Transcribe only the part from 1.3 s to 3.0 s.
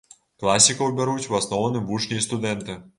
у асноўным вучні і студэнты.